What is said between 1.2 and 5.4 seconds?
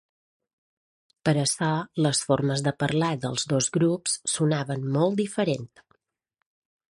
Per això, les formes de parlar dels dos grups sonaven molt